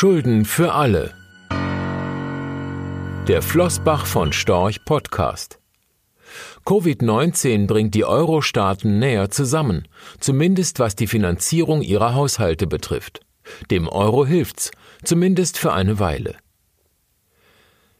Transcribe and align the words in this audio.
Schulden 0.00 0.46
für 0.46 0.72
alle. 0.72 1.12
Der 3.28 3.42
Flossbach 3.42 4.06
von 4.06 4.32
Storch 4.32 4.82
Podcast. 4.86 5.58
Covid-19 6.64 7.66
bringt 7.66 7.94
die 7.94 8.06
Euro-Staaten 8.06 8.98
näher 8.98 9.28
zusammen, 9.28 9.86
zumindest 10.18 10.78
was 10.78 10.96
die 10.96 11.06
Finanzierung 11.06 11.82
ihrer 11.82 12.14
Haushalte 12.14 12.66
betrifft. 12.66 13.20
Dem 13.70 13.90
Euro 13.90 14.24
hilft's, 14.24 14.70
zumindest 15.04 15.58
für 15.58 15.74
eine 15.74 15.98
Weile. 15.98 16.36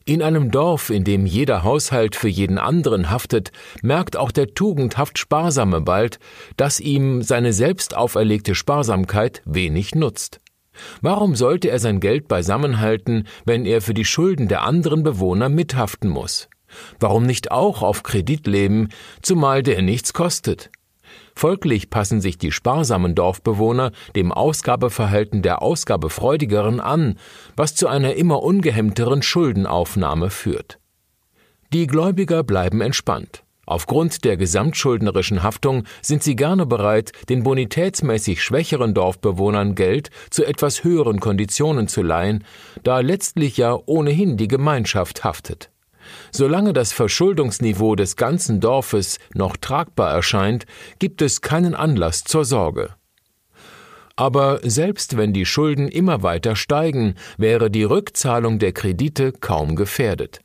In 0.06 0.22
einem 0.22 0.50
Dorf, 0.50 0.88
in 0.88 1.04
dem 1.04 1.26
jeder 1.26 1.64
Haushalt 1.64 2.16
für 2.16 2.28
jeden 2.28 2.56
anderen 2.56 3.10
haftet, 3.10 3.52
merkt 3.82 4.16
auch 4.16 4.30
der 4.30 4.54
tugendhaft 4.54 5.18
Sparsame 5.18 5.82
bald, 5.82 6.18
dass 6.56 6.80
ihm 6.80 7.20
seine 7.20 7.52
selbst 7.52 7.94
auferlegte 7.94 8.54
Sparsamkeit 8.54 9.42
wenig 9.44 9.94
nutzt. 9.94 10.40
Warum 11.00 11.34
sollte 11.34 11.70
er 11.70 11.79
sein 11.79 12.01
Geld 12.01 12.29
beisammenhalten, 12.29 13.27
wenn 13.45 13.66
er 13.66 13.80
für 13.80 13.95
die 13.95 14.05
Schulden 14.05 14.48
der 14.48 14.62
anderen 14.62 15.02
Bewohner 15.02 15.48
mithaften 15.48 16.11
muss? 16.11 16.48
Warum 16.98 17.24
nicht 17.24 17.51
auch 17.51 17.83
auf 17.83 18.02
Kredit 18.02 18.47
leben, 18.47 18.88
zumal 19.23 19.62
der 19.62 19.83
nichts 19.83 20.12
kostet? 20.12 20.70
Folglich 21.34 21.91
passen 21.91 22.20
sich 22.20 22.38
die 22.38 22.52
sparsamen 22.52 23.14
Dorfbewohner 23.14 23.92
dem 24.14 24.30
Ausgabeverhalten 24.30 25.42
der 25.42 25.62
Ausgabefreudigeren 25.62 26.80
an, 26.80 27.19
was 27.56 27.75
zu 27.75 27.89
einer 27.89 28.14
immer 28.14 28.42
ungehemmteren 28.42 29.23
Schuldenaufnahme 29.23 30.30
führt. 30.30 30.78
Die 31.73 31.87
Gläubiger 31.87 32.42
bleiben 32.42 32.80
entspannt. 32.80 33.45
Aufgrund 33.70 34.24
der 34.24 34.37
gesamtschuldnerischen 34.37 35.45
Haftung 35.45 35.84
sind 36.02 36.24
sie 36.24 36.34
gerne 36.34 36.66
bereit, 36.66 37.12
den 37.28 37.45
bonitätsmäßig 37.45 38.42
schwächeren 38.42 38.95
Dorfbewohnern 38.95 39.77
Geld 39.77 40.11
zu 40.30 40.45
etwas 40.45 40.83
höheren 40.83 41.20
Konditionen 41.20 41.87
zu 41.87 42.02
leihen, 42.02 42.42
da 42.83 42.98
letztlich 42.98 43.59
ja 43.59 43.78
ohnehin 43.86 44.36
die 44.36 44.48
Gemeinschaft 44.48 45.22
haftet. 45.22 45.70
Solange 46.33 46.72
das 46.72 46.92
Verschuldungsniveau 46.92 47.94
des 47.94 48.17
ganzen 48.17 48.59
Dorfes 48.59 49.20
noch 49.34 49.56
tragbar 49.56 50.12
erscheint, 50.12 50.66
gibt 50.98 51.22
es 51.22 51.41
keinen 51.41 51.77
Anlass 51.77 52.25
zur 52.25 52.44
Sorge. 52.44 52.97
Aber 54.16 54.59
selbst 54.64 55.16
wenn 55.16 55.33
die 55.33 55.47
Schulden 55.47 55.87
immer 55.87 56.25
weiter 56.25 56.56
steigen, 56.56 57.14
wäre 57.39 57.70
die 57.70 57.84
Rückzahlung 57.84 58.59
der 58.59 58.72
Kredite 58.72 59.31
kaum 59.31 59.77
gefährdet. 59.77 60.41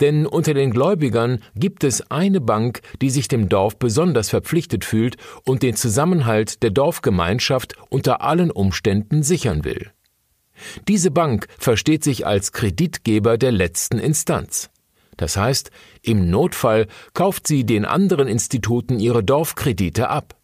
Denn 0.00 0.26
unter 0.26 0.54
den 0.54 0.70
Gläubigern 0.70 1.42
gibt 1.54 1.84
es 1.84 2.10
eine 2.10 2.40
Bank, 2.40 2.80
die 3.00 3.10
sich 3.10 3.28
dem 3.28 3.48
Dorf 3.48 3.78
besonders 3.78 4.30
verpflichtet 4.30 4.84
fühlt 4.84 5.16
und 5.44 5.62
den 5.62 5.76
Zusammenhalt 5.76 6.62
der 6.62 6.70
Dorfgemeinschaft 6.70 7.74
unter 7.88 8.22
allen 8.22 8.50
Umständen 8.50 9.22
sichern 9.22 9.64
will. 9.64 9.90
Diese 10.88 11.10
Bank 11.10 11.46
versteht 11.58 12.02
sich 12.04 12.26
als 12.26 12.52
Kreditgeber 12.52 13.38
der 13.38 13.52
letzten 13.52 13.98
Instanz. 13.98 14.70
Das 15.16 15.36
heißt, 15.36 15.70
im 16.02 16.30
Notfall 16.30 16.86
kauft 17.12 17.46
sie 17.46 17.64
den 17.64 17.84
anderen 17.84 18.28
Instituten 18.28 19.00
ihre 19.00 19.24
Dorfkredite 19.24 20.08
ab. 20.08 20.36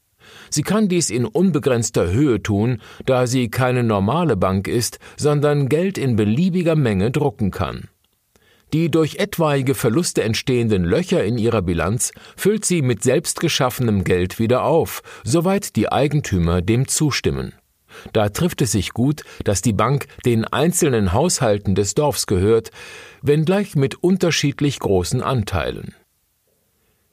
Sie 0.51 0.63
kann 0.63 0.89
dies 0.89 1.11
in 1.11 1.27
unbegrenzter 1.27 2.11
Höhe 2.11 2.43
tun, 2.43 2.81
da 3.07 3.27
sie 3.27 3.51
keine 3.51 3.83
normale 3.83 4.37
Bank 4.37 4.69
ist, 4.69 4.99
sondern 5.17 5.69
Geld 5.69 5.99
in 5.99 6.17
beliebiger 6.17 6.77
Menge 6.77 7.11
drucken 7.11 7.51
kann. 7.51 7.89
Die 8.73 8.91
durch 8.91 9.17
etwaige 9.17 9.75
Verluste 9.75 10.23
entstehenden 10.23 10.85
Löcher 10.85 11.23
in 11.25 11.39
ihrer 11.39 11.63
Bilanz 11.63 12.13
füllt 12.37 12.65
sie 12.65 12.83
mit 12.83 13.03
selbstgeschaffenem 13.03 14.05
Geld 14.05 14.39
wieder 14.39 14.65
auf, 14.65 15.03
soweit 15.23 15.77
die 15.77 15.93
Eigentümer 15.93 16.63
dem 16.63 16.89
zustimmen. 16.89 17.55
Da 18.13 18.29
trifft 18.29 18.63
es 18.63 18.73
sich 18.73 18.91
gut, 18.91 19.23
dass 19.45 19.63
die 19.63 19.73
Bank 19.73 20.07
den 20.25 20.45
einzelnen 20.45 21.13
Haushalten 21.13 21.75
des 21.75 21.95
Dorfs 21.95 22.27
gehört, 22.27 22.71
wenngleich 23.23 23.77
mit 23.77 24.03
unterschiedlich 24.03 24.81
großen 24.81 25.23
Anteilen. 25.23 25.95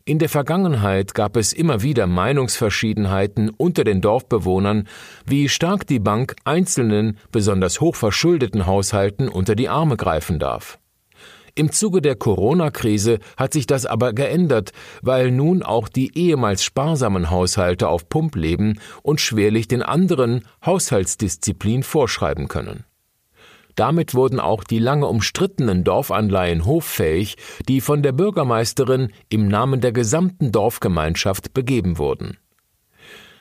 In 0.03 0.17
der 0.17 0.29
Vergangenheit 0.29 1.13
gab 1.13 1.37
es 1.37 1.53
immer 1.53 1.83
wieder 1.83 2.07
Meinungsverschiedenheiten 2.07 3.51
unter 3.51 3.83
den 3.83 4.01
Dorfbewohnern, 4.01 4.87
wie 5.27 5.47
stark 5.47 5.85
die 5.85 5.99
Bank 5.99 6.35
einzelnen, 6.43 7.19
besonders 7.31 7.79
hochverschuldeten 7.79 8.65
Haushalten 8.65 9.29
unter 9.29 9.55
die 9.55 9.69
Arme 9.69 9.97
greifen 9.97 10.39
darf. 10.39 10.79
Im 11.53 11.71
Zuge 11.71 12.01
der 12.01 12.15
Corona-Krise 12.15 13.19
hat 13.35 13.53
sich 13.53 13.67
das 13.67 13.85
aber 13.85 14.13
geändert, 14.13 14.71
weil 15.01 15.31
nun 15.31 15.63
auch 15.63 15.89
die 15.89 16.17
ehemals 16.17 16.63
sparsamen 16.63 17.29
Haushalte 17.29 17.89
auf 17.89 18.07
Pump 18.07 18.35
leben 18.35 18.79
und 19.03 19.19
schwerlich 19.19 19.67
den 19.67 19.81
anderen 19.81 20.45
Haushaltsdisziplin 20.65 21.83
vorschreiben 21.83 22.47
können. 22.47 22.85
Damit 23.75 24.13
wurden 24.13 24.39
auch 24.39 24.63
die 24.63 24.79
lange 24.79 25.07
umstrittenen 25.07 25.83
Dorfanleihen 25.83 26.65
hoffähig, 26.65 27.37
die 27.67 27.81
von 27.81 28.03
der 28.03 28.11
Bürgermeisterin 28.11 29.11
im 29.29 29.47
Namen 29.47 29.81
der 29.81 29.91
gesamten 29.91 30.51
Dorfgemeinschaft 30.51 31.53
begeben 31.53 31.97
wurden. 31.97 32.37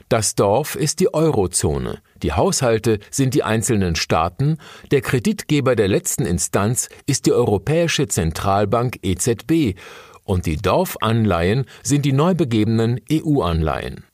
Das 0.08 0.34
Dorf 0.34 0.74
ist 0.74 1.00
die 1.00 1.14
Eurozone, 1.14 2.00
die 2.22 2.32
Haushalte 2.32 2.98
sind 3.10 3.34
die 3.34 3.42
einzelnen 3.42 3.96
Staaten, 3.96 4.58
der 4.90 5.00
Kreditgeber 5.00 5.76
der 5.76 5.88
letzten 5.88 6.26
Instanz 6.26 6.88
ist 7.06 7.26
die 7.26 7.32
Europäische 7.32 8.08
Zentralbank 8.08 8.98
EZB 9.02 9.78
und 10.24 10.46
die 10.46 10.56
Dorfanleihen 10.56 11.64
sind 11.82 12.04
die 12.04 12.12
neu 12.12 12.34
begebenen 12.34 13.00
EU-Anleihen. 13.10 14.04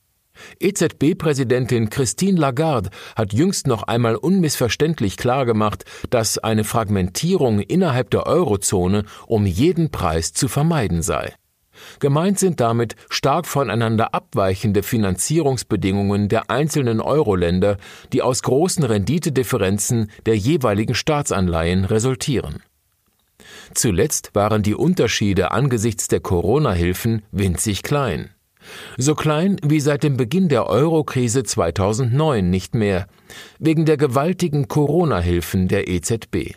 EZB-Präsidentin 0.60 1.90
Christine 1.90 2.38
Lagarde 2.38 2.90
hat 3.14 3.32
jüngst 3.32 3.66
noch 3.66 3.84
einmal 3.84 4.16
unmissverständlich 4.16 5.16
klargemacht, 5.16 5.84
dass 6.10 6.38
eine 6.38 6.64
Fragmentierung 6.64 7.60
innerhalb 7.60 8.10
der 8.10 8.26
Eurozone 8.26 9.04
um 9.26 9.46
jeden 9.46 9.90
Preis 9.90 10.32
zu 10.32 10.48
vermeiden 10.48 11.02
sei. 11.02 11.34
Gemeint 12.00 12.38
sind 12.38 12.60
damit 12.60 12.96
stark 13.10 13.46
voneinander 13.46 14.14
abweichende 14.14 14.82
Finanzierungsbedingungen 14.82 16.28
der 16.28 16.50
einzelnen 16.50 17.00
Euro-Länder, 17.00 17.76
die 18.12 18.22
aus 18.22 18.42
großen 18.42 18.84
Renditedifferenzen 18.84 20.10
der 20.26 20.36
jeweiligen 20.36 20.94
Staatsanleihen 20.94 21.84
resultieren. 21.84 22.62
Zuletzt 23.74 24.34
waren 24.34 24.62
die 24.62 24.74
Unterschiede 24.74 25.50
angesichts 25.50 26.08
der 26.08 26.20
Corona-Hilfen 26.20 27.22
winzig 27.32 27.82
klein. 27.82 28.30
So 28.96 29.14
klein 29.14 29.58
wie 29.62 29.80
seit 29.80 30.02
dem 30.02 30.16
Beginn 30.16 30.48
der 30.48 30.66
Euro-Krise 30.66 31.44
2009 31.44 32.48
nicht 32.48 32.74
mehr, 32.74 33.06
wegen 33.58 33.84
der 33.84 33.96
gewaltigen 33.96 34.68
Corona-Hilfen 34.68 35.68
der 35.68 35.88
EZB. 35.88 36.56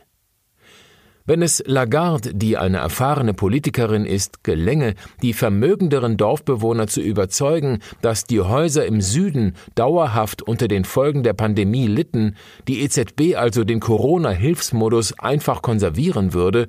Wenn 1.26 1.42
es 1.42 1.64
Lagarde, 1.66 2.34
die 2.34 2.58
eine 2.58 2.78
erfahrene 2.78 3.34
Politikerin 3.34 4.06
ist, 4.06 4.44
gelänge, 4.44 4.96
die 5.22 5.34
vermögenderen 5.34 6.18
Dorfbewohner 6.18 6.88
zu 6.88 7.02
überzeugen, 7.02 7.80
dass 8.02 8.24
die 8.24 8.42
Häuser 8.42 8.86
im 8.86 9.02
Süden 9.02 9.56
dauerhaft 9.76 10.42
unter 10.42 10.68
den 10.68 10.86
Folgen 10.86 11.22
der 11.24 11.34
Pandemie 11.34 11.88
litten, 11.88 12.36
die 12.68 12.82
EZB 12.82 13.36
also 13.36 13.64
den 13.64 13.80
Corona-Hilfsmodus 13.80 15.20
einfach 15.20 15.62
konservieren 15.62 16.34
würde, 16.34 16.68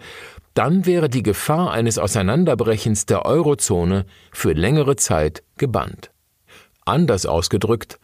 dann 0.54 0.84
wäre 0.84 1.08
die 1.08 1.22
Gefahr 1.22 1.70
eines 1.70 1.98
Auseinanderbrechens 1.98 3.06
der 3.06 3.24
Eurozone 3.24 4.04
für 4.32 4.52
längere 4.52 4.96
Zeit 4.96 5.42
gebannt. 5.56 6.10
Anders 6.84 7.24
ausgedrückt, 7.24 7.98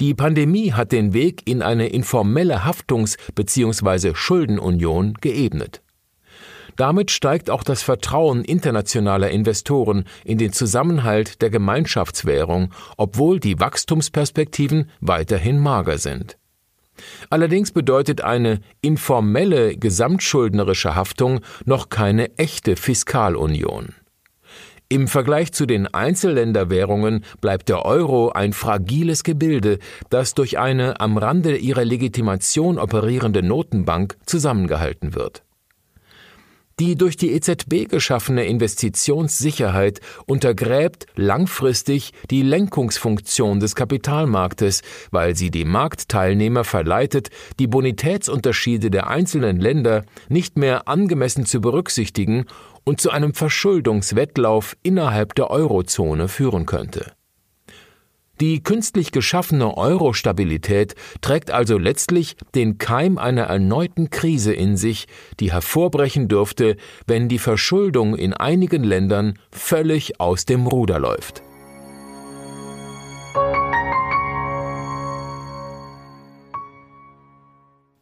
die 0.00 0.14
Pandemie 0.14 0.72
hat 0.72 0.92
den 0.92 1.12
Weg 1.12 1.42
in 1.48 1.60
eine 1.60 1.88
informelle 1.88 2.64
Haftungs- 2.64 3.16
bzw. 3.34 4.14
Schuldenunion 4.14 5.14
geebnet. 5.14 5.82
Damit 6.78 7.10
steigt 7.10 7.50
auch 7.50 7.64
das 7.64 7.82
Vertrauen 7.82 8.44
internationaler 8.44 9.30
Investoren 9.30 10.04
in 10.24 10.38
den 10.38 10.52
Zusammenhalt 10.52 11.42
der 11.42 11.50
Gemeinschaftswährung, 11.50 12.72
obwohl 12.96 13.40
die 13.40 13.58
Wachstumsperspektiven 13.58 14.88
weiterhin 15.00 15.58
mager 15.58 15.98
sind. 15.98 16.38
Allerdings 17.30 17.72
bedeutet 17.72 18.20
eine 18.20 18.60
informelle 18.80 19.76
gesamtschuldnerische 19.76 20.94
Haftung 20.94 21.40
noch 21.64 21.88
keine 21.88 22.38
echte 22.38 22.76
Fiskalunion. 22.76 23.96
Im 24.88 25.08
Vergleich 25.08 25.52
zu 25.52 25.66
den 25.66 25.92
Einzelländerwährungen 25.92 27.24
bleibt 27.40 27.68
der 27.68 27.84
Euro 27.86 28.30
ein 28.30 28.52
fragiles 28.52 29.24
Gebilde, 29.24 29.80
das 30.10 30.34
durch 30.34 30.58
eine 30.58 31.00
am 31.00 31.18
Rande 31.18 31.56
ihrer 31.56 31.84
Legitimation 31.84 32.78
operierende 32.78 33.42
Notenbank 33.42 34.16
zusammengehalten 34.26 35.16
wird. 35.16 35.42
Die 36.80 36.94
durch 36.94 37.16
die 37.16 37.32
EZB 37.32 37.88
geschaffene 37.88 38.46
Investitionssicherheit 38.46 40.00
untergräbt 40.26 41.06
langfristig 41.16 42.12
die 42.30 42.42
Lenkungsfunktion 42.42 43.58
des 43.58 43.74
Kapitalmarktes, 43.74 44.82
weil 45.10 45.34
sie 45.34 45.50
die 45.50 45.64
Marktteilnehmer 45.64 46.62
verleitet, 46.62 47.30
die 47.58 47.66
Bonitätsunterschiede 47.66 48.90
der 48.90 49.08
einzelnen 49.08 49.58
Länder 49.58 50.04
nicht 50.28 50.56
mehr 50.56 50.86
angemessen 50.86 51.46
zu 51.46 51.60
berücksichtigen 51.60 52.46
und 52.84 53.00
zu 53.00 53.10
einem 53.10 53.34
Verschuldungswettlauf 53.34 54.76
innerhalb 54.84 55.34
der 55.34 55.50
Eurozone 55.50 56.28
führen 56.28 56.64
könnte. 56.64 57.17
Die 58.40 58.62
künstlich 58.62 59.10
geschaffene 59.10 59.76
Euro-Stabilität 59.76 60.94
trägt 61.20 61.50
also 61.50 61.76
letztlich 61.76 62.36
den 62.54 62.78
Keim 62.78 63.18
einer 63.18 63.44
erneuten 63.44 64.10
Krise 64.10 64.52
in 64.54 64.76
sich, 64.76 65.08
die 65.40 65.52
hervorbrechen 65.52 66.28
dürfte, 66.28 66.76
wenn 67.06 67.28
die 67.28 67.40
Verschuldung 67.40 68.14
in 68.14 68.32
einigen 68.32 68.84
Ländern 68.84 69.38
völlig 69.50 70.20
aus 70.20 70.44
dem 70.44 70.68
Ruder 70.68 71.00
läuft. 71.00 71.42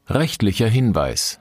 Rechtlicher 0.08 0.68
Hinweis 0.68 1.40